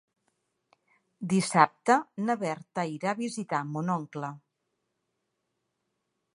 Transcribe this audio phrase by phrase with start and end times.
[1.33, 4.33] Dissabte na Berta irà a visitar mon oncle.